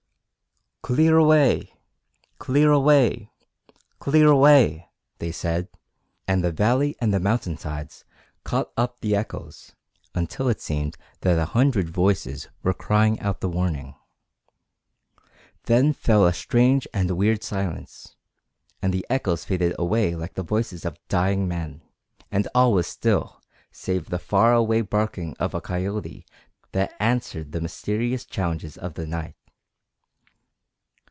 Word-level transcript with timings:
"Clear 0.83 1.15
away! 1.17 1.73
Clear 2.39 2.71
away! 2.71 3.29
Clear 3.99 4.27
away!" 4.29 4.89
they 5.19 5.31
said, 5.31 5.69
and 6.27 6.43
the 6.43 6.51
valley 6.51 6.95
and 6.99 7.13
the 7.13 7.19
mountain 7.19 7.55
sides 7.55 8.03
caught 8.43 8.71
up 8.75 8.99
the 8.99 9.15
echoes, 9.15 9.73
until 10.15 10.49
it 10.49 10.59
seemed 10.59 10.97
that 11.21 11.37
a 11.39 11.45
hundred 11.45 11.87
voices 11.91 12.47
were 12.63 12.73
crying 12.73 13.17
out 13.19 13.41
the 13.41 13.47
warning. 13.47 13.95
Then 15.65 15.93
fell 15.93 16.25
a 16.25 16.33
strange 16.33 16.87
and 16.95 17.11
weird 17.11 17.43
silence, 17.43 18.15
and 18.81 18.91
the 18.91 19.05
echoes 19.07 19.45
faded 19.45 19.75
away 19.77 20.15
like 20.15 20.33
the 20.33 20.43
voices 20.43 20.83
of 20.83 20.97
dying 21.07 21.47
men, 21.47 21.83
and 22.31 22.47
all 22.55 22.73
was 22.73 22.87
still 22.87 23.39
save 23.71 24.09
the 24.09 24.19
far 24.19 24.51
away 24.55 24.81
barking 24.81 25.35
of 25.39 25.53
a 25.53 25.61
coyote 25.61 26.25
that 26.71 26.95
answered 26.99 27.51
the 27.51 27.61
mysterious 27.61 28.25
challenges 28.25 28.77
of 28.77 28.95
the 28.95 29.05
night. 29.05 29.35